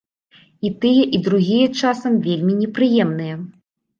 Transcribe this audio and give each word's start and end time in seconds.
І 0.67 0.71
тыя, 0.85 1.01
і 1.17 1.19
другія, 1.27 1.67
часам, 1.83 2.17
вельмі 2.27 2.57
непрыемныя. 2.63 3.35